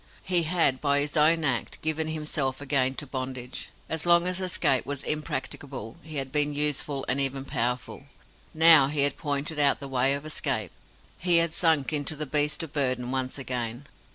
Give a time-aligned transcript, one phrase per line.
[0.23, 3.69] He had, by his own act, given himself again to bondage.
[3.87, 8.07] As long as escape was impracticable, he had been useful, and even powerful.
[8.51, 10.71] Now he had pointed out the way of escape,
[11.19, 13.85] he had sunk into the beast of burden once again.